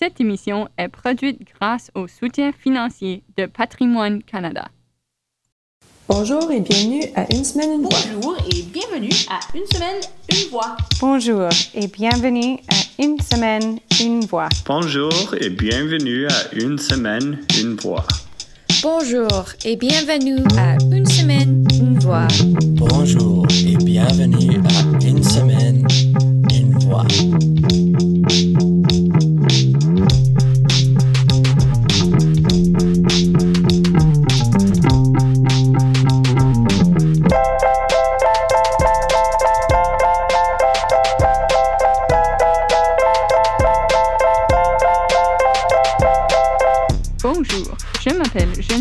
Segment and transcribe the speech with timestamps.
[0.00, 4.68] Cette émission est produite grâce au soutien financier de Patrimoine Canada.
[6.08, 7.98] Bonjour et bienvenue à Une semaine, une voix.
[8.14, 10.00] Bonjour et bienvenue à Une semaine,
[10.30, 10.76] une voix.
[11.00, 14.48] Bonjour et bienvenue à Une semaine, une voix.
[14.64, 18.04] Bonjour et bienvenue à Une semaine, une voix.
[18.82, 22.28] Bonjour et bienvenue à Une semaine, une voix.
[22.76, 25.37] Bonjour et bienvenue à Une semaine,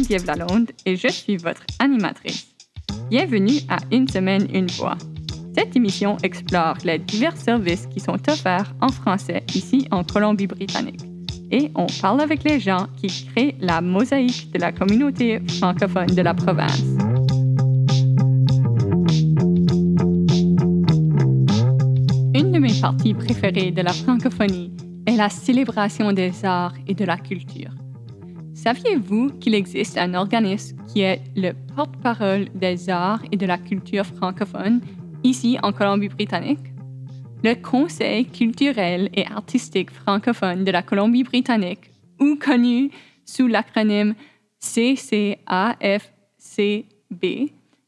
[0.07, 2.47] Geneviève Lalonde et je suis votre animatrice.
[3.09, 4.97] Bienvenue à Une semaine, une voix.
[5.53, 11.02] Cette émission explore les divers services qui sont offerts en français ici en Colombie-Britannique.
[11.52, 16.22] Et on parle avec les gens qui créent la mosaïque de la communauté francophone de
[16.22, 16.83] la province.
[22.33, 24.72] Une de mes parties préférées de la francophonie
[25.05, 27.72] est la célébration des arts et de la culture.
[28.58, 34.03] Saviez-vous qu'il existe un organisme qui est le porte-parole des arts et de la culture
[34.03, 34.81] francophone
[35.23, 36.73] ici en Colombie-Britannique?
[37.44, 42.89] Le Conseil culturel et artistique francophone de la Colombie-Britannique, ou connu
[43.25, 44.16] sous l'acronyme
[44.59, 45.38] CCAFCB,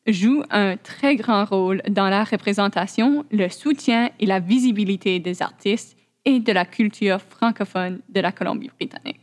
[0.06, 5.98] joue un très grand rôle dans la représentation, le soutien et la visibilité des artistes
[6.26, 9.19] et de la culture francophone de la Colombie-Britannique.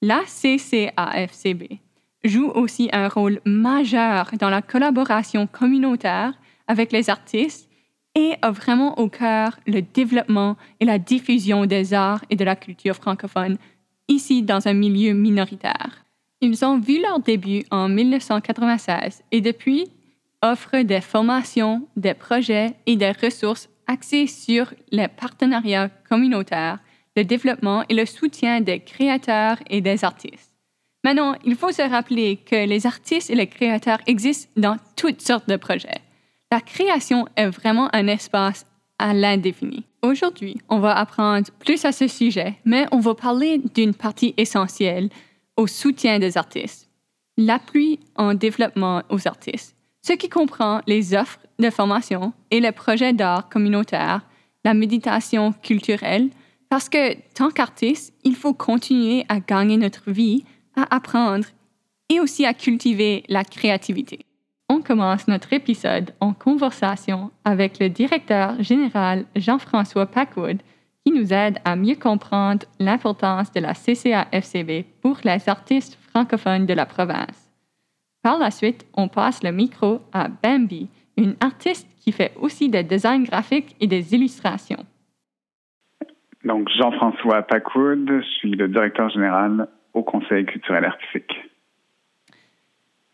[0.00, 1.80] La CCAFCB
[2.22, 6.34] joue aussi un rôle majeur dans la collaboration communautaire
[6.68, 7.68] avec les artistes
[8.14, 12.54] et a vraiment au cœur le développement et la diffusion des arts et de la
[12.54, 13.58] culture francophone
[14.06, 16.04] ici dans un milieu minoritaire.
[16.40, 19.88] Ils ont vu leur début en 1996 et depuis
[20.42, 26.78] offrent des formations, des projets et des ressources axées sur les partenariats communautaires,
[27.18, 30.52] le développement et le soutien des créateurs et des artistes.
[31.02, 35.48] Maintenant, il faut se rappeler que les artistes et les créateurs existent dans toutes sortes
[35.48, 36.00] de projets.
[36.52, 38.66] La création est vraiment un espace
[39.00, 39.84] à l'indéfini.
[40.02, 45.08] Aujourd'hui, on va apprendre plus à ce sujet, mais on va parler d'une partie essentielle
[45.56, 46.88] au soutien des artistes,
[47.36, 53.12] l'appui en développement aux artistes, ce qui comprend les offres de formation et les projets
[53.12, 54.20] d'art communautaire,
[54.64, 56.28] la méditation culturelle,
[56.68, 60.44] parce que tant qu'artiste, il faut continuer à gagner notre vie,
[60.76, 61.46] à apprendre
[62.08, 64.20] et aussi à cultiver la créativité.
[64.68, 70.58] On commence notre épisode en conversation avec le directeur général Jean-François Packwood
[71.04, 76.74] qui nous aide à mieux comprendre l'importance de la CCAFCB pour les artistes francophones de
[76.74, 77.50] la province.
[78.22, 82.82] Par la suite, on passe le micro à Bambi, une artiste qui fait aussi des
[82.82, 84.84] designs graphiques et des illustrations.
[86.44, 91.34] Donc, Jean-François Packwood, je suis le directeur général au Conseil culturel artistique.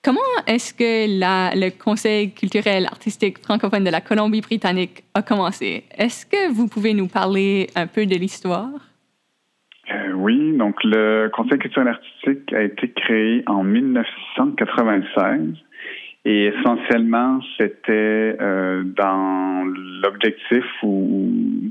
[0.03, 5.85] Comment est-ce que la, le Conseil culturel artistique francophone de la Colombie-Britannique a commencé?
[5.97, 8.69] Est-ce que vous pouvez nous parler un peu de l'histoire?
[9.91, 15.55] Euh, oui, donc le Conseil culturel artistique a été créé en 1996
[16.27, 19.65] et essentiellement c'était euh, dans
[20.03, 21.71] l'objectif ou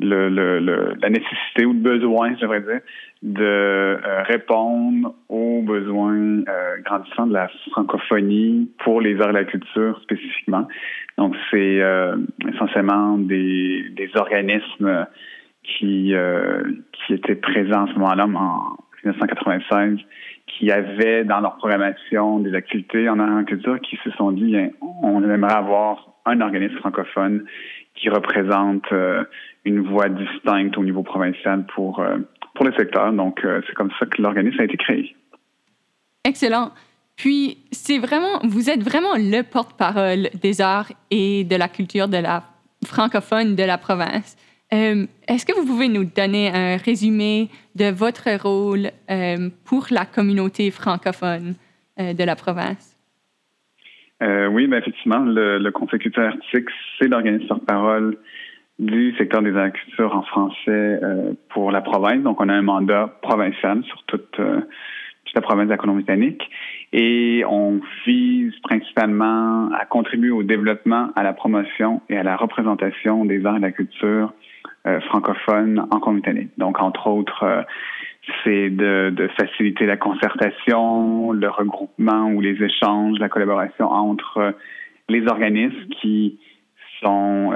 [0.00, 2.80] le, le, le, la nécessité ou le besoin, je devrais dire,
[3.22, 9.44] de euh, répondre aux besoins euh, grandissants de la francophonie pour les arts et la
[9.44, 10.68] culture spécifiquement.
[11.16, 12.16] Donc, c'est euh,
[12.52, 15.06] essentiellement des, des organismes
[15.64, 16.14] qui,
[16.92, 19.98] qui étaient présents à ce moment-là en 1996
[20.46, 25.52] qui avaient dans leur programmation des activités en culture qui se sont dit, on aimerait
[25.52, 27.44] avoir un organisme francophone
[28.00, 28.86] qui représente
[29.68, 32.18] une voix distincte au niveau provincial pour, euh,
[32.54, 33.12] pour le secteur.
[33.12, 35.14] Donc, euh, c'est comme ça que l'organisme a été créé.
[36.24, 36.72] Excellent.
[37.16, 42.18] Puis, c'est vraiment, vous êtes vraiment le porte-parole des arts et de la culture de
[42.18, 42.44] la
[42.84, 44.36] francophone de la province.
[44.72, 48.90] Euh, est-ce que vous pouvez nous donner un résumé de votre rôle
[49.64, 51.54] pour la communauté francophone
[51.98, 52.97] de la province?
[54.20, 56.68] Oui, ben effectivement, le, le culturel artistique,
[56.98, 58.16] c'est l'organisme porte-parole
[58.78, 62.22] du secteur des agricultures en français euh, pour la province.
[62.22, 64.60] Donc, on a un mandat provincial sur toute, euh,
[65.24, 66.48] toute la province de la Colombie-Britannique
[66.92, 73.24] et on vise principalement à contribuer au développement, à la promotion et à la représentation
[73.24, 74.32] des arts et de la culture
[75.08, 76.52] francophones en Colombie-Britannique.
[76.56, 77.66] Donc, entre autres,
[78.42, 84.54] c'est de, de, faciliter la concertation, le regroupement ou les échanges, la collaboration entre
[85.08, 86.38] les organismes qui
[87.02, 87.50] sont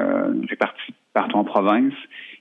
[0.48, 1.94] répartis partout en province,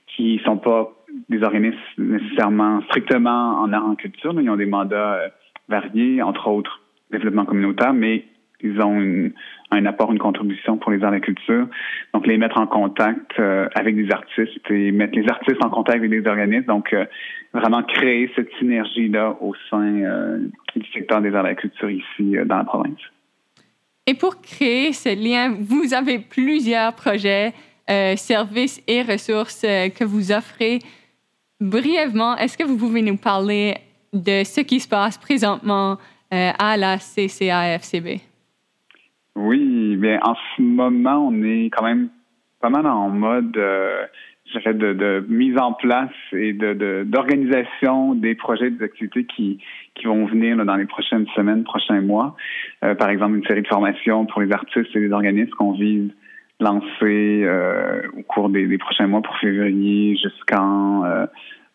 [0.06, 0.92] qui sont pas
[1.28, 5.28] des organismes nécessairement strictement en art en culture, mais ils ont des mandats euh,
[5.68, 6.80] variés, entre autres
[7.10, 8.24] développement communautaire, mais
[8.62, 9.30] ils ont
[9.70, 11.66] un apport, une contribution pour les arts et la culture.
[12.14, 15.98] Donc, les mettre en contact euh, avec des artistes et mettre les artistes en contact
[15.98, 16.66] avec des organismes.
[16.66, 17.04] Donc, euh,
[17.52, 20.38] vraiment créer cette synergie-là au sein
[20.74, 23.00] du secteur des arts et la culture ici dans la province.
[24.06, 27.52] Et pour créer ce lien, vous avez plusieurs projets,
[28.16, 30.78] services et ressources que vous offrez
[31.62, 33.76] brièvement, est-ce que vous pouvez nous parler
[34.12, 35.96] de ce qui se passe présentement
[36.32, 38.20] euh, à la CCAFCB?
[39.34, 42.08] Oui, bien, en ce moment, on est quand même
[42.60, 44.04] pas mal en mode, euh,
[44.54, 49.58] de, de, mise en place et de, d'organisation des projets, des activités qui,
[49.94, 52.36] qui vont venir dans les prochaines semaines, prochains mois.
[52.84, 56.10] Euh, par exemple, une série de formations pour les artistes et les organismes qu'on vise
[56.60, 61.26] lancer euh, au cours des, prochains mois pour février jusqu'en euh,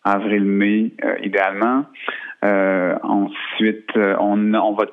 [0.04, 1.84] avril-mai, euh, idéalement.
[2.42, 4.86] ensuite, on, on va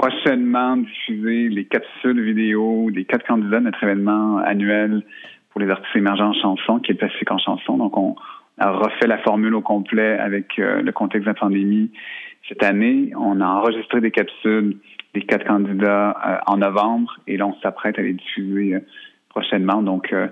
[0.00, 5.02] prochainement diffuser les capsules vidéo des quatre candidats de notre événement annuel
[5.50, 7.76] pour les artistes émergents en chanson, qui est Pacifique en chanson.
[7.76, 8.16] Donc, on
[8.58, 11.90] a refait la formule au complet avec le contexte de la pandémie
[12.48, 13.12] cette année.
[13.14, 14.78] On a enregistré des capsules
[15.12, 18.78] des quatre candidats en novembre et là, on s'apprête à les diffuser
[19.28, 19.82] prochainement.
[19.82, 20.28] Donc, euh,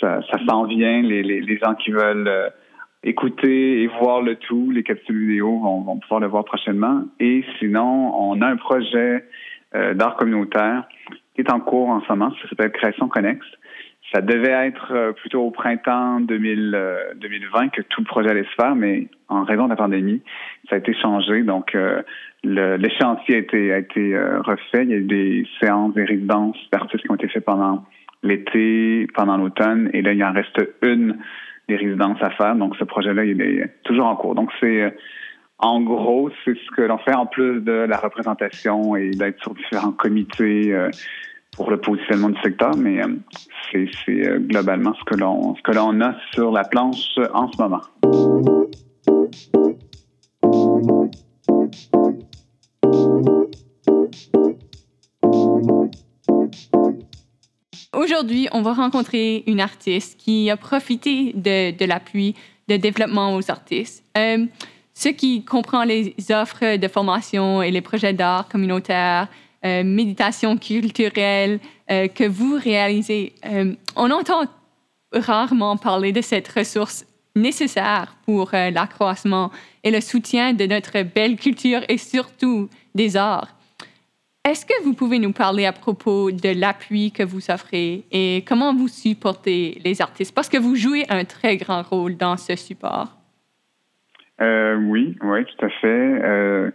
[0.00, 1.02] ça, s'en vient.
[1.02, 2.50] Les, les, gens qui veulent euh,
[3.04, 7.04] écouter et voir le tout, les capsules vidéo vont, vont, pouvoir le voir prochainement.
[7.20, 9.24] Et sinon, on a un projet
[9.74, 10.84] euh, d'art communautaire
[11.34, 12.32] qui est en cours en ce moment.
[12.42, 13.44] Ça s'appelle Création Connex.
[14.12, 16.78] Ça devait être plutôt au printemps 2000,
[17.16, 20.20] 2020 que tout le projet allait se faire, mais en raison de la pandémie,
[20.68, 21.42] ça a été changé.
[21.42, 21.74] Donc,
[22.44, 24.14] l'échéancier a été, a été
[24.44, 24.82] refait.
[24.82, 27.86] Il y a eu des séances, des résidences d'artistes qui ont été faites pendant
[28.22, 31.18] l'été, pendant l'automne, et là, il en reste une
[31.72, 32.54] des résidences à faire.
[32.56, 34.34] Donc, ce projet-là, il est toujours en cours.
[34.34, 34.90] Donc, c'est, euh,
[35.58, 39.54] en gros, c'est ce que l'on fait en plus de la représentation et d'être sur
[39.54, 40.90] différents comités euh,
[41.56, 43.08] pour le positionnement du secteur, mais euh,
[43.70, 47.82] c'est, globalement ce que l'on ce que l'on a sur la planche en ce moment.
[57.94, 62.34] Aujourd'hui, on va rencontrer une artiste qui a profité de, l'appui
[62.68, 64.46] de développement aux artistes, euh,
[64.94, 69.28] ce qui comprend les offres de formation et les projets d'art communautaire,
[69.66, 71.60] euh, méditation culturelle
[71.90, 73.34] euh, que vous réalisez.
[73.94, 74.44] on entend
[75.12, 77.04] rarement parler de cette ressource
[77.36, 79.50] nécessaire pour l'accroissement
[79.84, 83.54] et le soutien de notre belle culture et surtout des arts.
[84.44, 88.74] Est-ce que vous pouvez nous parler à propos de l'appui que vous offrez et comment
[88.74, 90.34] vous supportez les artistes?
[90.34, 93.16] Parce que vous jouez un très grand rôle dans ce support.
[94.40, 95.86] Euh, oui, oui, tout à fait.
[95.86, 96.72] Euh,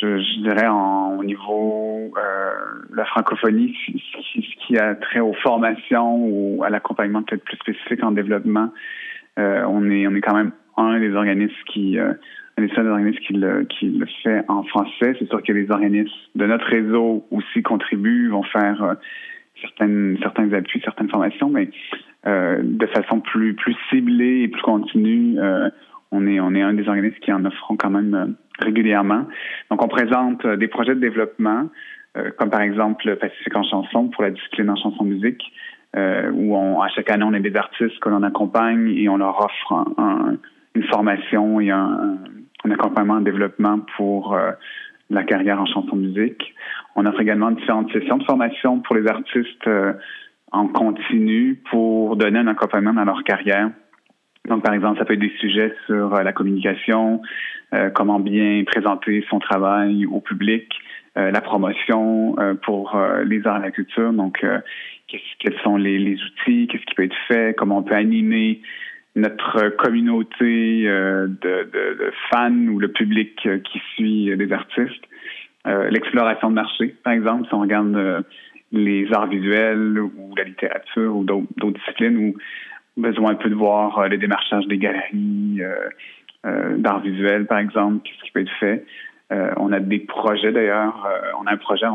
[0.00, 2.52] je, dirais au niveau euh,
[2.94, 8.12] la francophonie, ce qui a trait aux formations ou à l'accompagnement peut-être plus spécifique en
[8.12, 8.72] développement,
[9.36, 11.98] on est quand même un des organismes qui
[12.58, 15.14] les seuls organismes qui le, qui le fait en français.
[15.18, 18.94] C'est sûr que les organismes de notre réseau aussi contribuent, vont faire euh,
[19.60, 21.68] certaines, certains appuis, certaines formations, mais
[22.26, 25.68] euh, de façon plus, plus ciblée et plus continue, euh,
[26.10, 29.26] on, est, on est un des organismes qui en offront quand même régulièrement.
[29.70, 31.68] Donc, on présente des projets de développement,
[32.38, 35.42] comme par exemple Pacifique en chanson pour la discipline en chanson-musique,
[35.94, 39.38] où on, à chaque année, on a des artistes que l'on accompagne et on leur
[39.44, 39.84] offre
[40.74, 42.16] une formation et un,
[42.64, 44.52] un accompagnement en développement pour euh,
[45.10, 46.54] la carrière en chanson musique.
[46.94, 49.92] On offre également différentes sessions de formation pour les artistes euh,
[50.52, 53.70] en continu pour donner un accompagnement dans leur carrière.
[54.48, 57.20] Donc, par exemple, ça peut être des sujets sur euh, la communication,
[57.94, 60.72] comment bien présenter son travail au public,
[61.16, 64.12] la promotion pour les arts et la culture.
[64.12, 64.46] Donc,
[65.08, 68.62] quels sont les, les outils, qu'est-ce qui peut être fait, comment on peut animer
[69.16, 75.04] notre communauté euh, de, de, fans ou le public euh, qui suit des artistes.
[75.66, 78.24] Euh, l'exploration de marché, par exemple, si on regarde
[78.72, 82.36] les arts visuels ou la littérature ou d'autres disciplines où
[83.00, 85.60] besoin un peu de voir le démarchage des galeries
[86.44, 88.84] d'art visuel, par exemple, qu'est-ce qui peut être fait.
[89.56, 91.06] on a des projets d'ailleurs.
[91.40, 91.86] on a un projet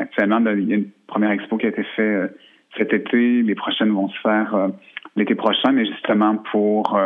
[0.00, 0.40] actuellement.
[0.50, 2.32] il y a une première expo qui a été faite
[2.76, 3.42] cet été.
[3.42, 4.70] Les prochaines vont se faire
[5.16, 6.98] l'été prochain, mais justement pour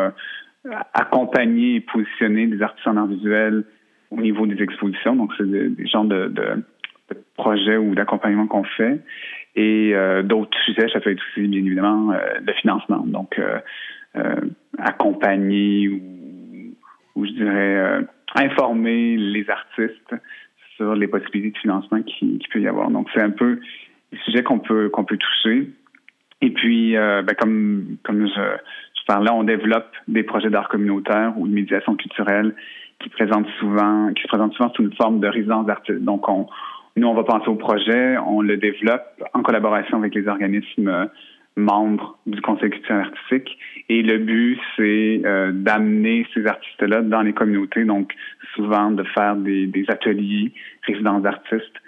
[0.94, 3.64] accompagner et positionner des artistes en visuel
[4.11, 5.16] au niveau des expositions.
[5.16, 6.64] Donc, c'est des, genres de, de,
[7.37, 9.00] projets ou d'accompagnement qu'on fait.
[9.54, 9.94] Et
[10.25, 13.04] d'autres sujets, ça peut être aussi, bien évidemment, le financement.
[13.06, 13.40] Donc,
[14.78, 16.00] accompagner ou,
[17.16, 20.14] ou, je dirais, informer les artistes
[20.76, 22.90] sur les possibilités de financement qu'il qui peut y avoir.
[22.90, 23.61] Donc, c'est un peu
[24.16, 25.70] les sujets qu'on peut qu'on peut toucher.
[26.42, 31.32] Et puis, euh, ben, comme comme je, je, parlais, on développe des projets d'art communautaire
[31.37, 32.54] ou de médiation culturelle
[33.00, 36.02] qui présentent souvent qui se présentent souvent sous une forme de résidence d'artiste.
[36.02, 36.46] Donc, on,
[36.96, 39.04] nous, on va penser au projet, on le développe
[39.35, 41.08] en collaboration avec les organismes
[41.56, 43.58] membres du Conseil culturel artistique.
[43.88, 48.12] Et le but, c'est euh, d'amener ces artistes-là dans les communautés, donc
[48.54, 50.52] souvent de faire des, des ateliers,
[50.87, 51.80] résidences d'artistes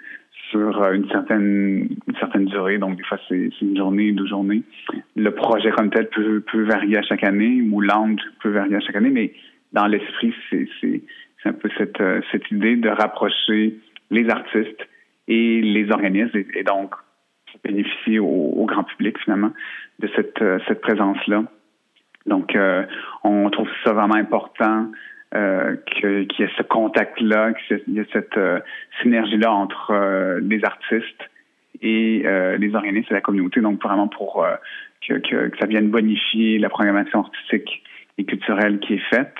[0.49, 2.77] sur euh, une certaine une certaine durée.
[2.77, 4.63] Donc, des fois, c'est une journée, deux journées.
[5.15, 8.79] Le projet comme tel peut, peut varier à chaque année ou l'angle peut varier à
[8.79, 9.33] chaque année, mais
[9.73, 11.01] dans l'esprit, c'est
[11.45, 13.75] un peu cette, euh, cette idée de rapprocher
[14.11, 14.87] les artistes
[15.27, 16.95] et les organismes et, donc
[17.63, 19.51] bénéficier au, grand public finalement
[19.99, 21.43] de cette, euh, cette présence-là.
[22.25, 22.55] Donc,
[23.23, 24.91] on trouve ça vraiment important
[25.35, 28.59] euh, qu'il y ait ce contact-là, qu'il y ait cette euh,
[29.01, 31.29] synergie-là entre euh, les artistes
[31.81, 33.61] et euh, les organismes et la communauté.
[33.61, 34.45] Donc, vraiment pour
[35.07, 37.83] que, que, que, ça vienne bonifier la programmation artistique
[38.17, 39.33] et culturelle qui est faite.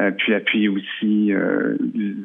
[0.00, 2.16] Euh, puis appuyer aussi euh, le,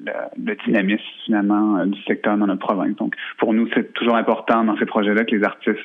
[0.43, 2.95] le, dynamisme finalement euh, du secteur dans notre province.
[2.95, 5.77] Donc, pour nous, c'est toujours important dans ces projets-là que les artistes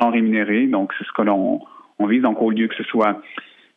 [0.00, 0.66] sont rémunérés.
[0.66, 1.60] Donc, c'est ce que l'on
[2.00, 2.22] on vise.
[2.22, 3.22] Donc, au lieu que ce soit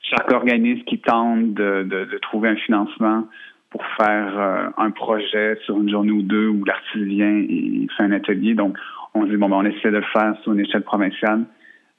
[0.10, 3.28] chaque organisme qui tente de, trouver un financement
[3.70, 8.04] pour faire euh, un projet sur une journée ou deux où l'artiste vient et fait
[8.04, 8.54] un atelier.
[8.54, 8.78] Donc,
[9.14, 11.44] on dit, bon, ben, on essaie de le faire sur une échelle provinciale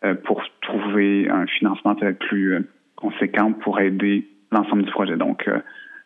[0.05, 5.17] euh, pour trouver un financement peut-être plus conséquent pour aider l'ensemble du projet.
[5.17, 5.59] Donc, euh,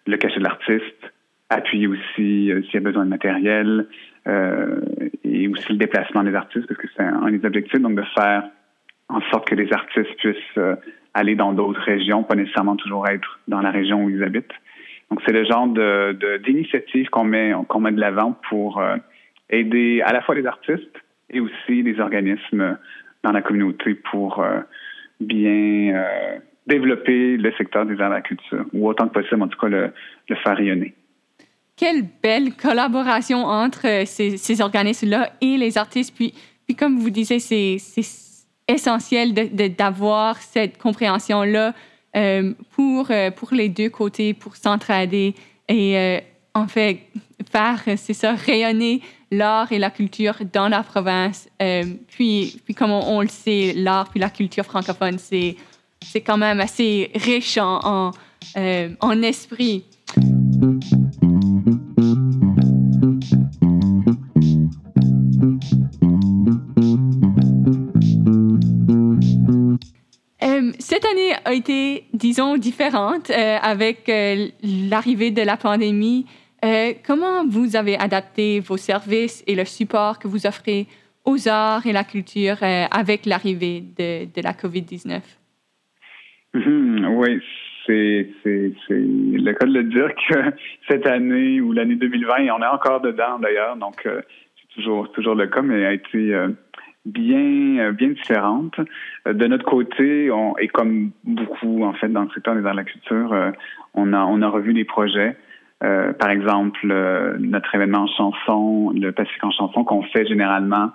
[0.06, 1.12] le cachet de l'artiste,
[1.48, 3.86] appuyer aussi euh, s'il y a besoin de matériel
[4.26, 4.80] euh,
[5.24, 8.04] et aussi le déplacement des artistes, parce que c'est un, un, des objectifs, donc de
[8.14, 8.44] faire
[9.08, 10.76] en sorte que les artistes puissent euh,
[11.14, 14.52] aller dans d'autres régions, pas nécessairement toujours être dans la région où ils habitent.
[15.10, 18.96] Donc, c'est le genre de, d'initiative qu'on met, qu'on met de l'avant pour euh,
[19.48, 20.96] aider à la fois les artistes
[21.30, 22.78] et aussi les organismes
[23.22, 24.60] dans la communauté pour euh,
[25.20, 25.94] bien
[26.66, 29.68] développer le secteur des arts de la culture, ou autant que possible, en tout cas,
[29.68, 29.92] le,
[30.28, 30.94] le faire rayonner.
[31.76, 36.14] Quelle belle collaboration entre euh, ces, ces organismes-là et les artistes.
[36.14, 36.34] Puis,
[36.66, 37.78] puis comme vous disiez, c'est
[38.70, 39.34] essentiel
[39.76, 41.74] d'avoir cette compréhension-là
[42.16, 45.34] euh, pour, euh, pour les deux côtés, pour s'entraider
[45.68, 46.18] et euh,
[46.54, 47.02] en fait
[47.52, 49.00] faire, c'est ça, rayonner
[49.30, 51.48] l'art et la culture dans la province.
[52.08, 55.56] Puis, puis comme on, le sait, l'art puis la culture francophone, c'est
[56.20, 58.10] quand même assez riche en,
[58.56, 59.84] en esprit.
[71.50, 76.26] Été, disons, différente euh, avec euh, l'arrivée de la pandémie.
[76.64, 80.86] Euh, comment vous avez adapté vos services et le support que vous offrez
[81.24, 85.20] aux arts et la culture euh, avec l'arrivée de, la COVID-19?
[86.54, 87.40] Mmh, oui,
[87.86, 90.56] c'est le cas de le dire que
[90.88, 95.46] cette année ou l'année 2020, on est encore dedans d'ailleurs, donc c'est toujours toujours le
[95.46, 96.34] cas, mais a été
[97.04, 98.80] bien euh, bien différente.
[99.26, 102.78] De notre côté, on, et comme beaucoup en fait dans le secteur des arts de
[102.78, 103.52] la culture,
[103.94, 105.36] on a on a revu les projets.
[105.80, 106.86] par exemple,
[107.38, 110.90] notre événement en chanson, le Pacifique en chanson qu'on fait généralement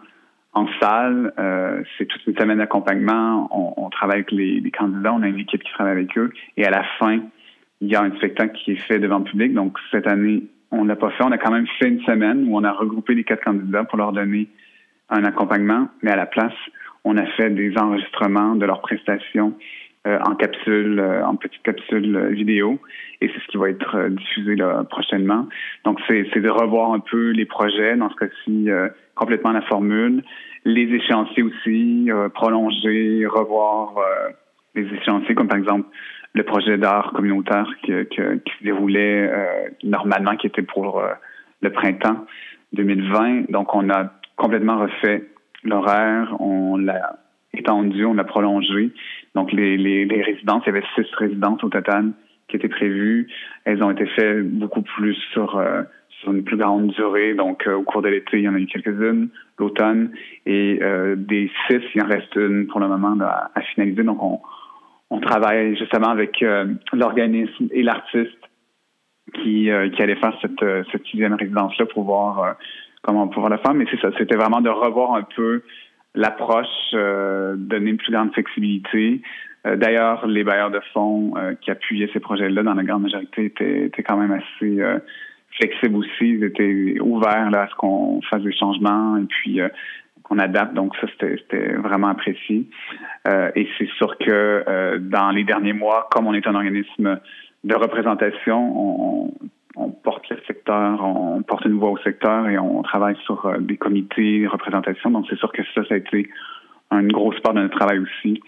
[0.55, 1.33] en salle.
[1.37, 3.47] Euh, c'est toute une semaine d'accompagnement.
[3.51, 6.31] On, on, travaille avec les, les, candidats, on a une équipe qui travaille avec eux.
[6.57, 7.19] Et à la fin,
[7.81, 9.53] il y a un spectacle qui est fait devant le public.
[9.53, 11.23] Donc cette année, on l'a pas fait.
[11.23, 13.97] On a quand même fait une semaine où on a regroupé les quatre candidats pour
[13.97, 14.47] leur donner
[15.09, 15.89] un accompagnement.
[16.01, 16.53] Mais à la place,
[17.03, 19.53] on a fait des enregistrements de leurs prestations
[20.07, 22.79] euh, en capsule, euh, en petite capsule vidéo.
[23.21, 25.47] Et c'est ce qui va être diffusé là, prochainement.
[25.83, 27.95] Donc c'est de revoir un peu les projets.
[27.95, 28.69] Dans ce cas-ci,
[29.15, 30.23] complètement la formule.
[30.65, 34.29] Les échéanciers aussi, euh, prolonger, revoir euh,
[34.75, 35.87] les échéanciers, comme par exemple
[36.33, 39.45] le projet d'art communautaire qui, qui, qui, se déroulait euh,
[39.83, 41.01] normalement, qui était pour
[41.61, 42.25] le printemps
[42.73, 43.51] 2020.
[43.51, 45.23] Donc, on a complètement refait
[45.63, 47.17] l'horaire, on l'a
[47.53, 48.91] étendu, on l'a prolongé.
[49.33, 52.11] Donc, les, les, les résidences, il y avait six résidences au total
[52.47, 53.27] qui étaient prévues.
[53.63, 55.59] Elles ont été faites beaucoup plus sur
[56.21, 57.33] sur une plus grande durée.
[57.33, 60.11] Donc, au cours de l'été, il y en a eu quelques-unes, l'automne,
[60.45, 60.79] et
[61.17, 64.03] des six, il en reste une pour le moment à, finaliser.
[64.03, 64.39] Donc, on,
[65.09, 66.43] on travaille justement avec
[66.93, 68.37] l'organisme et l'artiste
[69.33, 72.55] qui, qui allait faire cette, cette sixième résidence-là pour voir
[73.05, 73.73] comment pouvoir le faire.
[73.73, 75.61] Mais c'est ça, c'était vraiment de revoir un peu
[76.15, 79.21] l'approche, euh, donner une plus grande flexibilité.
[79.67, 83.45] Euh, d'ailleurs, les bailleurs de fonds euh, qui appuyaient ces projets-là, dans la grande majorité,
[83.45, 84.81] étaient, étaient quand même assez
[85.51, 86.29] flexibles aussi.
[86.29, 89.59] Ils étaient ouverts là, à ce qu'on fasse des changements et puis
[90.23, 90.73] qu'on adapte.
[90.73, 92.65] Donc ça, c'était vraiment apprécié.
[93.27, 97.19] et c'est sûr que dans les derniers mois, comme on est un organisme
[97.63, 99.33] de représentation, on,
[99.75, 103.57] on porte le secteur, on porte une voix au secteur et on travaille sur euh,
[103.59, 105.11] des comités, représentation.
[105.11, 106.29] Donc, c'est sûr que ça, ça a été
[106.91, 108.41] une grosse part de notre travail aussi.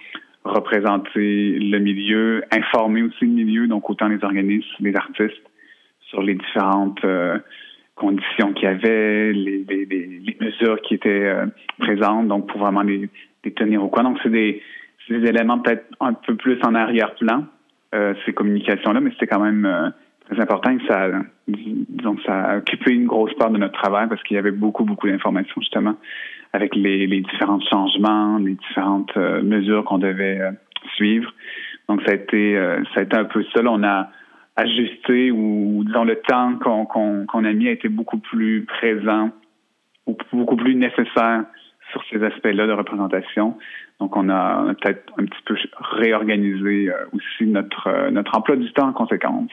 [0.44, 5.44] Représenter le milieu, informer aussi le milieu, donc autant les organismes, les artistes,
[6.10, 7.38] sur les différentes euh,
[7.96, 11.46] conditions qu'il y avait, les, mesures qui étaient euh,
[11.80, 13.10] présentes, donc pour vraiment les,
[13.56, 14.04] tenir au coin.
[14.04, 14.62] Donc, c'est des,
[15.10, 17.46] des éléments peut-être un peu plus en arrière-plan,
[18.26, 19.94] ces communications-là, mais c'était quand même
[20.30, 21.10] très important et ça,
[21.48, 24.84] disons, ça a occupé une grosse part de notre travail parce qu'il y avait beaucoup,
[24.84, 25.96] beaucoup d'informations justement
[26.54, 30.52] avec les, les, différents changements, les différentes euh, mesures qu'on devait euh,
[30.96, 31.32] suivre.
[31.88, 33.62] Donc ça a été, euh, ça a été un peu ça.
[33.66, 34.10] on a
[34.56, 39.30] ajusté ou disons le temps qu'on qu'on a mis a été beaucoup plus présent
[40.08, 41.44] ou beaucoup plus nécessaire
[41.92, 43.58] sur ces aspects-là de représentation.
[44.00, 48.94] Donc, on a peut-être un petit peu réorganisé aussi notre, notre emploi du temps en
[48.94, 49.52] conséquence.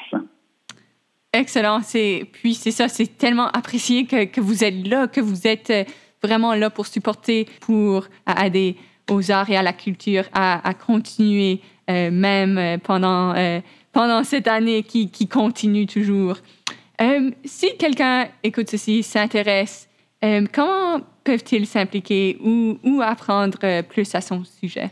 [1.35, 1.81] Excellent.
[1.83, 5.85] C'est, puis c'est ça, c'est tellement apprécié que, vous êtes là, que vous êtes euh,
[6.23, 8.07] vraiment là pour supporter, pour
[8.41, 8.77] aider
[9.11, 11.61] aux arts et à la culture à, continuer
[11.91, 13.35] euh, même euh, pendant,
[13.93, 16.37] pendant cette année qui, qui continue toujours.
[17.45, 19.89] Si quelqu'un écoute ceci, s'intéresse,
[20.53, 24.91] comment peuvent-ils s'impliquer ou, ou apprendre plus à son sujet?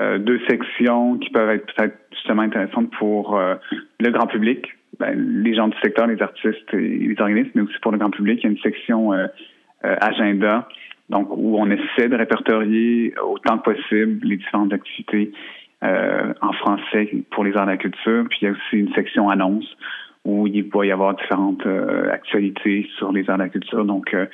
[0.00, 3.54] euh, deux sections qui peuvent être peut-être justement intéressantes pour euh,
[4.00, 4.66] le grand public,
[4.98, 8.10] ben, les gens du secteur, les artistes et les organismes, mais aussi pour le grand
[8.10, 8.40] public.
[8.40, 9.12] Il y a une section
[9.82, 10.68] agenda,
[11.08, 15.32] donc où on essaie de répertorier autant que possible les différentes activités
[15.82, 18.24] euh, en français pour les arts de la culture.
[18.30, 19.66] Puis il y a aussi une section annonce
[20.24, 23.84] où il va y avoir différentes euh, actualités sur les arts de la culture.
[23.84, 24.26] Donc euh,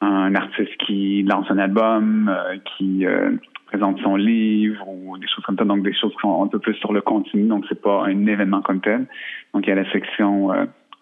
[0.00, 3.32] un artiste qui lance un album, euh, qui euh,
[3.66, 5.64] présente son livre ou des choses comme ça.
[5.64, 7.48] Donc des choses qui sont un peu plus sur le continu.
[7.48, 9.06] Donc c'est pas un événement comme tel.
[9.52, 10.50] Donc il y a la section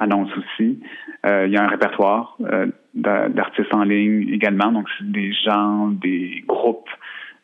[0.02, 0.80] annonce aussi.
[1.24, 4.72] Euh, il y a un répertoire euh, d'artistes en ligne également.
[4.72, 6.90] Donc, si des gens, des groupes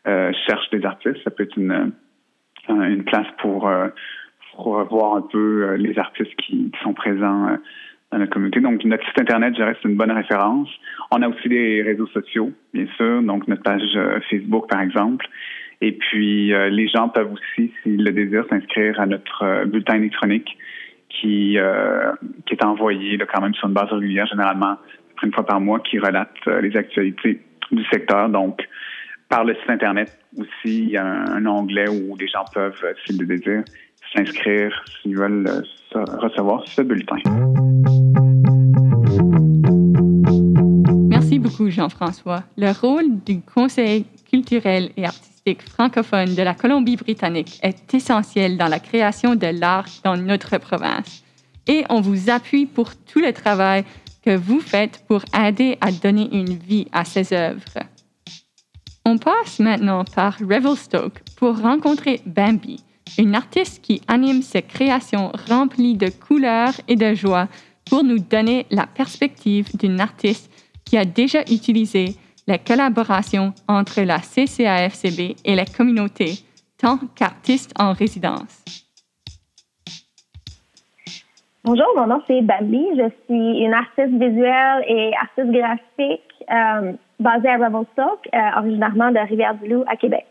[0.06, 1.92] euh, cherchent des artistes, ça peut être une,
[2.68, 3.70] une place pour,
[4.54, 7.56] pour voir un peu les artistes qui, sont présents
[8.10, 8.60] dans la communauté.
[8.60, 10.68] Donc, notre site Internet, je c'est une bonne référence.
[11.12, 15.26] On a aussi des réseaux sociaux, bien sûr, donc notre page Facebook, par exemple.
[15.80, 20.58] Et puis, les gens peuvent aussi, s'ils le désirent, s'inscrire à notre bulletin électronique
[21.08, 22.12] qui, euh,
[22.46, 24.76] qui est envoyé quand même sur une base régulière, généralement
[25.22, 27.40] une fois par mois, qui relate euh, les actualités
[27.72, 28.28] du secteur.
[28.28, 28.60] Donc,
[29.28, 32.80] par le site Internet aussi, il y a un, un onglet où les gens peuvent,
[32.84, 33.64] euh, s'ils le désirent,
[34.14, 35.48] s'inscrire s'ils veulent
[35.92, 37.16] recevoir ce bulletin.
[41.08, 42.44] Merci beaucoup, Jean-François.
[42.56, 48.80] Le rôle du Conseil culturel et artistique francophone de la Colombie-Britannique est essentiel dans la
[48.80, 51.22] création de l'art dans notre province.
[51.66, 53.84] Et on vous appuie pour tout le travail
[54.24, 57.78] que vous faites pour aider à donner une vie à ces œuvres.
[59.04, 62.84] On passe maintenant par Revelstoke pour rencontrer Bambi,
[63.16, 67.48] une artiste qui anime ses créations remplies de couleurs et de joie
[67.86, 70.50] pour nous donner la perspective d'une artiste
[70.84, 72.16] qui a déjà utilisé
[72.48, 76.30] la collaboration entre la CCAFCB et la communauté,
[76.78, 78.64] tant qu'artiste en résidence.
[81.62, 82.82] Bonjour, mon nom c'est Bambi.
[82.96, 89.18] Je suis une artiste visuelle et artiste graphique euh, basée à Revelstoke, euh, originairement de
[89.18, 90.24] Rivière-du-Loup à Québec.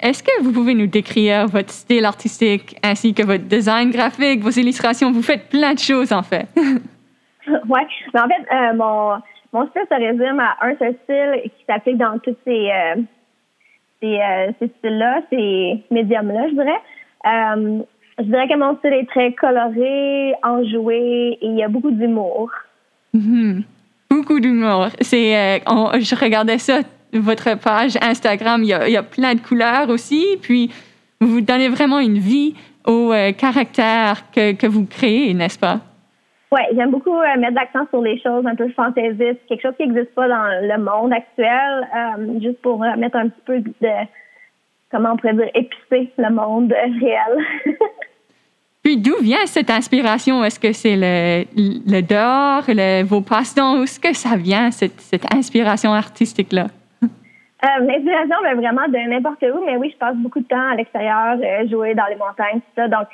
[0.00, 4.50] Est-ce que vous pouvez nous décrire votre style artistique ainsi que votre design graphique, vos
[4.50, 5.12] illustrations?
[5.12, 6.48] Vous faites plein de choses en fait.
[6.56, 7.80] oui,
[8.12, 11.98] mais en fait, euh, mon, mon style se résume à un seul style qui s'applique
[11.98, 13.02] dans tous ces, euh,
[14.04, 16.80] euh, ces styles-là, ces médiums-là, je dirais.
[17.26, 17.82] Euh,
[18.18, 22.50] je dirais que mon style est très coloré, enjoué et il y a beaucoup d'humour.
[23.12, 23.62] Mhm.
[24.10, 24.88] Beaucoup d'humour.
[25.00, 26.80] C'est, je regardais ça,
[27.12, 30.70] votre page Instagram, il y, a, il y a plein de couleurs aussi, puis
[31.20, 32.54] vous donnez vraiment une vie
[32.86, 35.80] au caractère que, que vous créez, n'est-ce pas?
[36.52, 39.88] Ouais, j'aime beaucoup euh, mettre l'accent sur les choses un peu fantaisistes, quelque chose qui
[39.88, 43.88] n'existe pas dans le monde actuel, euh, juste pour euh, mettre un petit peu de,
[44.90, 47.38] comment on pourrait dire, épicer le monde réel.
[48.84, 50.44] Puis d'où vient cette inspiration?
[50.44, 53.78] Est-ce que c'est le, le dehors, le- vos passe-temps?
[53.78, 56.66] Où est-ce que ça vient, cette, cette inspiration artistique-là?
[57.64, 60.74] Euh, L'inspiration vient vraiment de n'importe où, mais oui, je passe beaucoup de temps à
[60.74, 62.88] l'extérieur, euh, jouer dans les montagnes, tout ça.
[62.88, 63.06] Donc,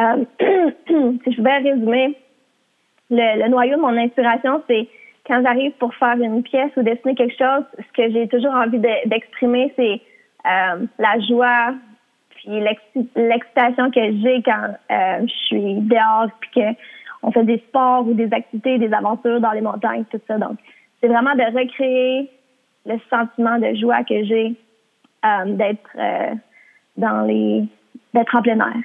[0.00, 0.24] euh,
[1.24, 2.16] si je pouvais résumer,
[3.12, 4.88] le, noyau de mon inspiration, c'est
[5.26, 8.78] quand j'arrive pour faire une pièce ou dessiner quelque chose, ce que j'ai toujours envie
[8.78, 10.00] de- d'exprimer, c'est
[10.46, 11.74] euh, la joie,
[12.30, 16.76] puis l'exci- l'excitation que j'ai quand euh, je suis dehors, puis que
[17.22, 20.38] on fait des sports ou des activités, des aventures dans les montagnes, tout ça.
[20.38, 20.58] Donc,
[21.00, 22.28] c'est vraiment de recréer
[22.84, 24.54] le sentiment de joie que j'ai
[25.24, 25.90] euh, d'être
[26.96, 27.64] dans les
[28.12, 28.82] d'être en plein air.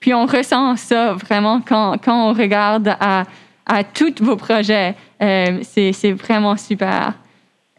[0.00, 3.22] Puis on ressent ça vraiment quand, quand on regarde à,
[3.70, 4.94] à tous vos projets.
[5.22, 7.14] Euh, c'est vraiment super.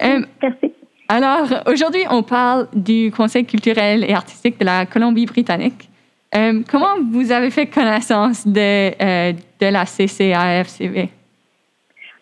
[0.01, 0.73] Euh, Merci.
[1.09, 5.89] alors, aujourd'hui, on parle du Conseil culturel et artistique de la Colombie-Britannique.
[6.33, 11.09] Euh, comment vous avez fait connaissance de, euh, de la CCAFCB?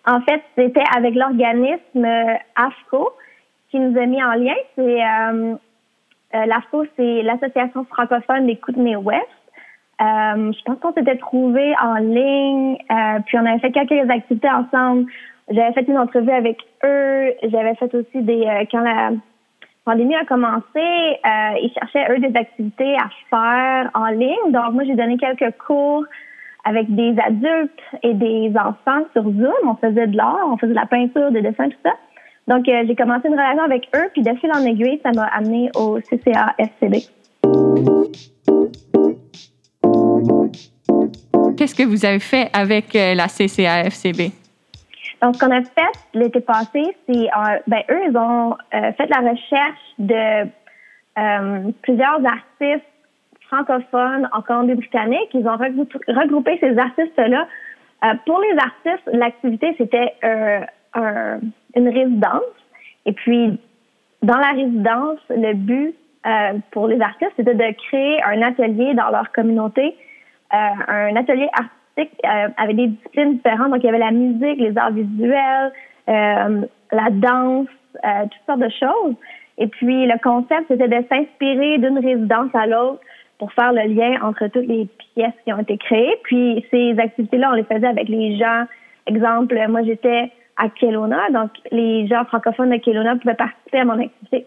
[0.08, 2.08] En fait, c'était avec l'organisme
[2.55, 3.12] AFCO
[3.69, 4.55] qui nous a mis en lien.
[4.75, 5.03] C'est
[6.34, 9.27] euh, l'AFCO, c'est l'Association francophone des Kootenay-Ouest.
[10.01, 14.49] Euh, je pense qu'on s'était trouvés en ligne, euh, puis on avait fait quelques activités
[14.49, 15.12] ensemble.
[15.49, 17.33] J'avais fait une entrevue avec eux.
[17.43, 19.12] J'avais fait aussi des euh, quand la
[19.83, 24.51] pandémie a commencé, ils cherchaient eux des activités à faire en ligne.
[24.51, 26.05] Donc moi j'ai donné quelques cours
[26.63, 29.51] avec des adultes et des enfants sur Zoom.
[29.65, 31.91] On faisait de l'art, on faisait de la peinture, des dessins, tout ça.
[32.47, 35.71] Donc j'ai commencé une relation avec eux, puis de fil en aiguille, ça m'a amené
[35.75, 36.55] au CCA
[41.60, 44.32] Qu'est-ce que vous avez fait avec euh, la CCAFCB?
[45.22, 49.08] Donc, ce qu'on a fait l'été passé, c'est, euh, ben, eux, ils ont euh, fait
[49.10, 50.48] la recherche de
[51.82, 52.86] plusieurs artistes
[53.50, 55.28] francophones en Colombie-Britannique.
[55.34, 57.45] Ils ont regrou- regroupé ces artistes-là.
[58.26, 60.13] Pour les artistes, l'activité, c'était
[60.93, 61.39] un-
[61.76, 62.56] une résidence.
[63.06, 63.60] Et puis,
[64.24, 65.93] dans la résidence, le but
[66.72, 69.93] pour les artistes, c'était de créer un atelier dans leur communauté,
[70.51, 71.79] un atelier artistique
[72.25, 73.71] euh, avec des disciplines différentes.
[73.71, 75.71] Donc, il y avait la musique, les arts visuels,
[76.07, 77.67] euh, la danse,
[78.05, 79.15] euh, toutes sortes de choses.
[79.57, 83.01] Et puis, le concept, c'était de s'inspirer d'une résidence à l'autre
[83.38, 86.15] pour faire le lien entre toutes les pièces qui ont été créées.
[86.23, 88.65] Puis, ces activités-là, on les faisait avec les gens.
[89.05, 93.99] Exemple, moi, j'étais à Kelowna, donc les gens francophones de Kelowna pouvaient participer à mon
[93.99, 94.45] activité.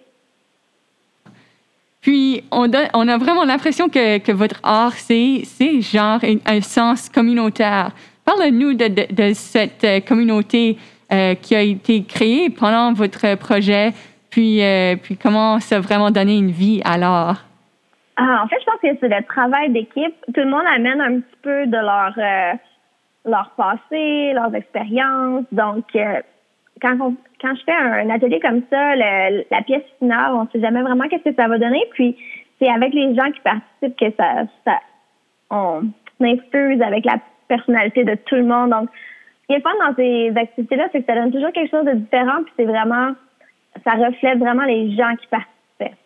[2.54, 5.44] On, a vraiment l'impression que, votre art, c'est
[5.80, 7.92] genre un, sens communautaire.
[8.26, 10.76] Parle-nous de, cette euh, communauté
[11.10, 13.92] euh, qui a été créée pendant votre projet,
[14.30, 17.44] puis, euh, puis comment ça a vraiment donné une vie à l'art?
[18.16, 20.14] Ah, en fait, je pense que c'est le travail d'équipe.
[20.34, 22.14] Tout le monde amène un petit peu de leur
[23.24, 25.44] leur passé, leurs expériences.
[25.52, 25.84] Donc,
[26.82, 31.08] quand je fais un atelier comme ça, la pièce finale, on ne sait jamais vraiment
[31.08, 31.82] qu'est-ce que ça va donner.
[31.92, 32.16] Puis,
[32.62, 34.78] c'est avec les gens qui participent que ça, ça
[35.50, 35.82] on
[36.20, 37.16] infuse avec la
[37.48, 38.70] personnalité de tout le monde.
[38.70, 38.88] Donc,
[39.42, 41.92] ce qui est fun dans ces activités-là, c'est que ça donne toujours quelque chose de
[41.94, 42.42] différent.
[42.44, 43.10] Puis, c'est vraiment,
[43.84, 45.96] ça reflète vraiment les gens qui participaient.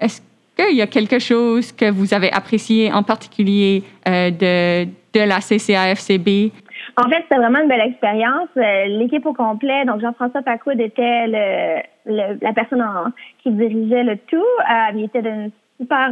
[0.00, 0.22] Est-ce
[0.56, 5.40] qu'il y a quelque chose que vous avez apprécié en particulier euh, de, de la
[5.40, 6.52] CCAFCB?
[6.96, 8.48] En fait, c'était vraiment une belle expérience.
[8.56, 13.10] Euh, L'équipe au complet, donc Jean-François Pacoud était le, le- la personne en-
[13.42, 14.36] qui dirigeait le tout.
[14.36, 16.10] Euh, il était d'une super,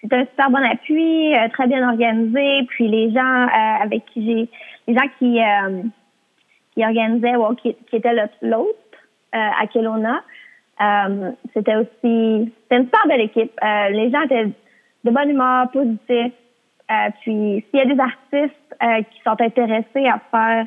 [0.00, 2.64] c'était un super bon appui, euh, très bien organisé.
[2.68, 4.48] Puis les gens euh, avec qui j'ai,
[4.86, 5.82] les gens qui euh,
[6.74, 8.78] qui organisaient ou qui, qui étaient l'autre
[9.34, 10.22] euh, à Kelowna,
[10.80, 13.52] euh, c'était aussi, c'était une super belle équipe.
[13.62, 14.46] Euh, les gens étaient
[15.04, 16.32] de bonne humeur, positifs.
[17.20, 20.66] Puis, s'il y a des artistes qui sont intéressés à faire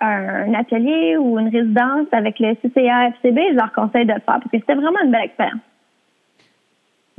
[0.00, 4.38] un, atelier ou une résidence avec le CCA FCB, je leur conseille de le faire
[4.38, 5.60] parce que c'était vraiment une belle expérience.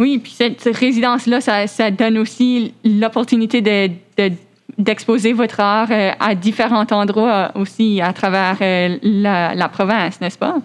[0.02, 4.36] Oui, puis cette résidence-là, ça, donne aussi l'opportunité de, de-
[4.80, 10.56] d'exposer votre art euh, à différents endroits aussi à travers euh, la, province, n'est-ce pas?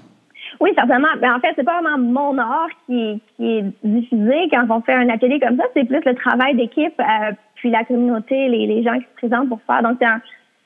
[0.58, 1.12] Oui, certainement.
[1.20, 5.10] Mais en fait, c'est pas vraiment mon art qui, est diffusé quand on fait un
[5.10, 5.64] atelier comme ça.
[5.74, 9.60] C'est plus le travail d'équipe, euh, puis la communauté, les, gens qui se présentent pour
[9.66, 9.82] faire.
[9.82, 9.98] Donc,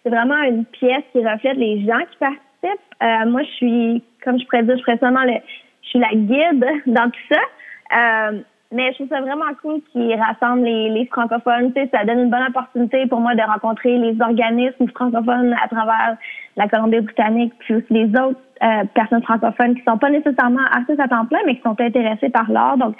[0.04, 3.26] c'est vraiment une pièce qui reflète les gens qui participent.
[3.26, 5.40] Moi, je suis, comme je pourrais dire, je suis vraiment le,
[5.82, 8.30] je suis la guide dans tout ça.
[8.72, 11.72] Mais je trouve ça vraiment cool qu'ils rassemblent les, francophones.
[11.72, 15.66] Tu sais, ça donne une bonne opportunité pour moi de rencontrer les organismes francophones à
[15.68, 16.16] travers
[16.56, 21.08] la Colombie-Britannique, puis aussi les autres euh, personnes francophones qui sont pas nécessairement artistes à
[21.08, 22.76] temps plein, mais qui sont intéressées par l'art.
[22.76, 22.94] Donc,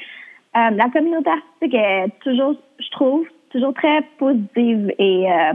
[0.56, 5.52] euh, la communauté artistique est toujours, je trouve, toujours très positive et euh,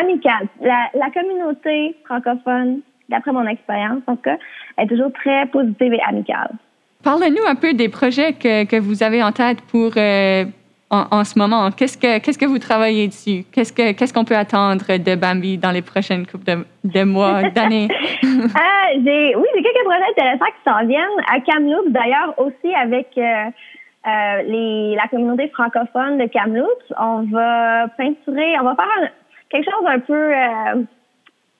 [0.00, 0.48] amicale.
[0.62, 4.38] La, la communauté francophone, d'après mon expérience en tout cas,
[4.78, 6.52] est toujours très positive et amicale.
[7.02, 10.44] Parlez-nous un peu des projets que, que, vous avez en tête pour euh,
[10.90, 11.70] en, en, ce moment.
[11.70, 13.44] Qu'est-ce que, qu'est-ce que vous travaillez dessus?
[13.52, 17.42] Qu'est-ce, que, qu'est-ce qu'on peut attendre de Bambi dans les prochaines coupes de, de mois,
[17.54, 17.88] d'années?
[18.54, 21.24] ah, j'ai, oui, j'ai quelques projets intéressants qui s'en viennent.
[21.32, 23.22] À Kamloops, d'ailleurs, aussi avec euh,
[24.06, 26.92] euh, les, la communauté francophone de Kamloops.
[26.98, 29.10] On va peinturer, on va faire
[29.48, 30.86] quelque chose un peu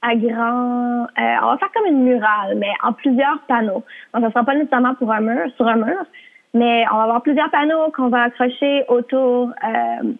[0.02, 1.02] à grand.
[1.02, 3.84] Euh, on va faire comme une murale, mais en plusieurs panneaux.
[4.14, 6.04] Donc, ce sera pas nécessairement pour un mur, sur un mur,
[6.54, 10.12] mais on va avoir plusieurs panneaux qu'on va accrocher autour euh,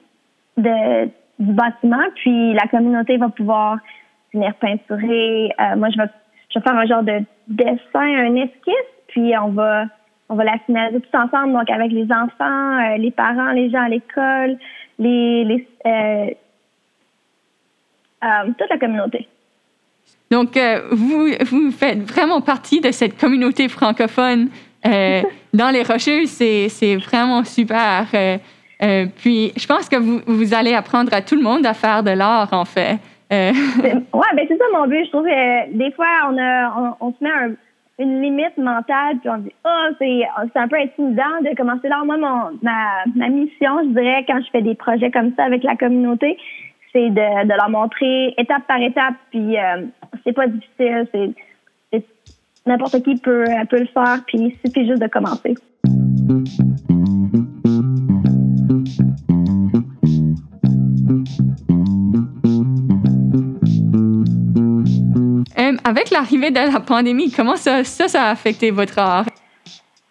[0.57, 1.05] de,
[1.39, 3.79] du bâtiment, puis la communauté va pouvoir
[4.33, 5.53] venir peinturer.
[5.59, 6.09] Euh, moi, je vais,
[6.51, 8.75] je vais faire un genre de dessin, un esquisse,
[9.09, 9.87] puis on va
[10.31, 13.83] on va la finaliser tout ensemble, donc avec les enfants, euh, les parents, les gens
[13.83, 14.57] à l'école,
[14.99, 16.31] les, les euh,
[18.23, 19.29] euh, toute la communauté.
[20.31, 24.49] Donc, euh, vous, vous faites vraiment partie de cette communauté francophone
[24.87, 25.23] euh,
[25.55, 26.29] dans les Rocheuses.
[26.29, 28.07] C'est vraiment super.
[28.15, 32.03] Euh, puis, je pense que vous, vous allez apprendre à tout le monde à faire
[32.03, 32.99] de l'art, en fait.
[33.33, 35.05] Ouais, ben c'est ça mon but.
[35.05, 37.53] Je trouve que des fois, on, a, on, on se met un,
[38.01, 42.05] une limite mentale, puis on dit, oh, c'est un peu intimidant de commencer l'art.
[42.05, 45.63] Moi, mon, ma, ma mission, je dirais, quand je fais des projets comme ça avec
[45.63, 46.39] la communauté,
[46.93, 49.83] c'est de, de, leur montrer étape par étape, puis euh,
[50.25, 51.35] c'est pas difficile, c'est
[52.67, 55.55] n'importe qui peut, peut le faire, puis il suffit juste de commencer.
[65.59, 69.27] Euh, avec l'arrivée de la pandémie, comment ça, ça, ça a affecté votre art?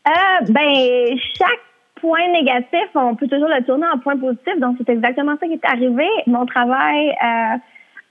[0.08, 0.12] Euh,
[0.50, 1.60] ben, chaque
[1.96, 4.60] point négatif, on peut toujours le tourner en point positif.
[4.60, 6.08] Donc, c'est exactement ça qui est arrivé.
[6.28, 7.58] Mon travail euh,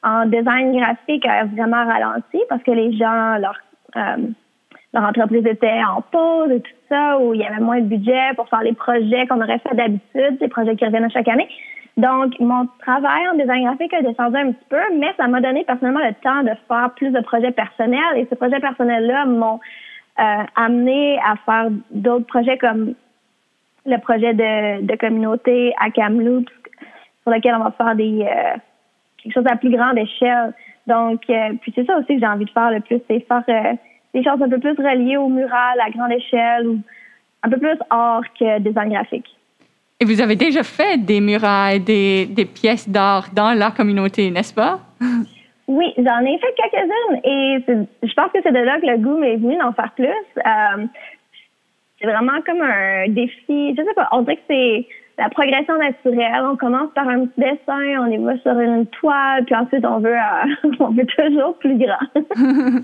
[0.02, 3.58] en design graphique a vraiment ralenti parce que les gens, leur,
[3.96, 4.28] euh,
[4.94, 8.34] leur entreprise était en pause et tout ça, où il y avait moins de budget
[8.36, 11.48] pour faire les projets qu'on aurait fait d'habitude, les projets qui reviennent à chaque année.
[11.96, 15.64] Donc, mon travail en design graphique a descendu un petit peu, mais ça m'a donné
[15.64, 18.16] personnellement le temps de faire plus de projets personnels.
[18.16, 19.58] Et ces projets personnels-là m'ont
[20.20, 22.94] euh, amené à faire d'autres projets comme
[23.84, 26.52] le projet de, de communauté à Kamloops,
[27.22, 28.56] sur lequel on va faire des euh,
[29.22, 30.52] quelque chose à plus grande échelle.
[30.86, 33.42] Donc, euh, puis c'est ça aussi que j'ai envie de faire le plus, c'est faire
[33.48, 33.74] euh,
[34.14, 36.80] des choses un peu plus reliées au mural à grande échelle ou
[37.42, 39.28] un peu plus art que design graphique.
[40.00, 44.54] Et vous avez déjà fait des murailles, des, des pièces d'art dans la communauté, n'est-ce
[44.54, 44.80] pas?
[45.68, 47.58] Oui, j'en ai fait quelques-unes et
[48.02, 50.06] je pense que c'est de là que le goût m'est venu d'en faire plus.
[50.06, 50.86] Euh,
[52.00, 53.74] c'est vraiment comme un défi.
[53.76, 54.86] Je sais pas, on dirait que c'est
[55.18, 56.44] la progression naturelle.
[56.44, 59.98] On commence par un petit dessin, on y va sur une toile, puis ensuite on
[59.98, 62.24] veut, euh, on veut toujours plus grand.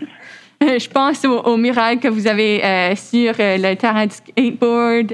[0.60, 5.12] Je pense au, au, que vous avez euh, sur euh, le terrain de skateboard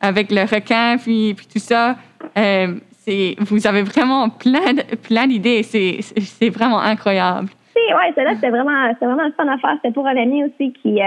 [0.00, 1.96] avec le requin, puis, puis tout ça.
[2.36, 5.62] Vous avez vraiment plein, de, plein d'idées.
[5.62, 7.48] C'est vraiment incroyable.
[7.74, 9.76] Oui, ouais, celle-là, c'était vraiment, vraiment le fun à faire.
[9.82, 11.00] C'était pour un ami aussi qui,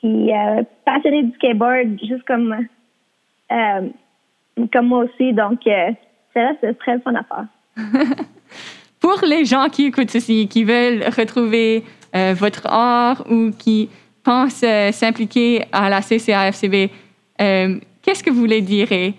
[0.00, 0.30] qui
[0.84, 2.56] passionné du skateboard, juste comme,
[4.72, 5.32] comme moi aussi.
[5.32, 5.90] Donc, euh,
[6.34, 7.46] celle-là, c'est très fun à faire.
[9.00, 11.82] pour les gens qui écoutent ceci, qui veulent retrouver
[12.14, 13.88] euh, votre art ou qui
[14.22, 16.90] pensent euh, s'impliquer à la CCAFCB,
[17.40, 19.14] euh, qu'est-ce que vous les direz?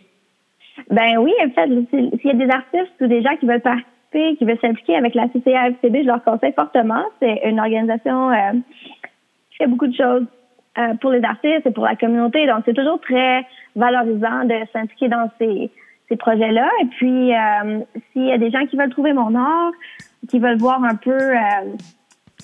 [0.90, 4.36] Ben oui, en fait, s'il y a des artistes ou des gens qui veulent participer,
[4.38, 7.04] qui veulent s'impliquer avec la CCAFCB, je leur conseille fortement.
[7.22, 8.30] C'est une organisation
[9.52, 10.26] qui fait beaucoup de choses
[10.78, 12.48] euh, pour les artistes et pour la communauté.
[12.48, 15.70] Donc, c'est toujours très valorisant de s'impliquer dans ces,
[16.08, 16.70] ces projets-là.
[16.82, 17.80] Et puis, euh,
[18.12, 19.72] s'il y a des gens qui veulent trouver mon art,
[20.30, 21.38] qui veulent voir un peu euh,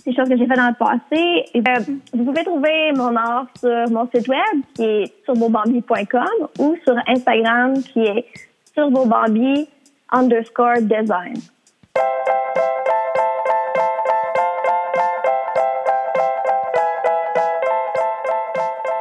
[0.06, 1.76] les choses que j'ai fait dans le passé, et bien,
[2.14, 7.82] vous pouvez trouver mon art sur mon site web qui est turbobambi.com ou sur Instagram
[7.82, 8.26] qui est
[8.74, 9.68] turbobambi
[10.12, 11.36] underscore design.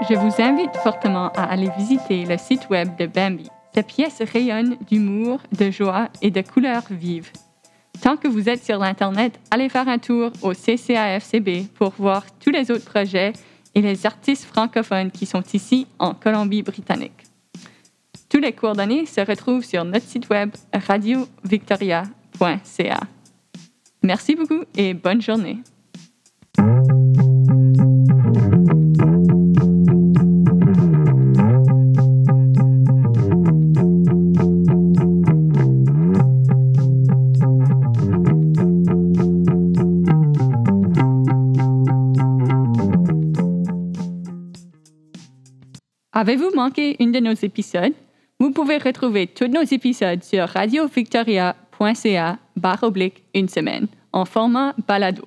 [0.08, 3.50] Je vous invite fortement à aller visiter le site web de Bambi.
[3.74, 7.32] Cette pièce rayonne d'humour, de joie et de couleurs vives.
[8.00, 12.50] Tant que vous êtes sur l'Internet, allez faire un tour au CCAFCB pour voir tous
[12.50, 13.32] les autres projets
[13.74, 17.24] et les artistes francophones qui sont ici en Colombie-Britannique.
[18.28, 23.00] Tous les coordonnées se retrouvent sur notre site web radiovictoria.ca.
[24.02, 25.58] Merci beaucoup et bonne journée.
[46.18, 47.92] Avez-vous manqué une de nos épisodes?
[48.40, 55.26] Vous pouvez retrouver tous nos épisodes sur radiovictoria.ca barre oblique une semaine en format balado.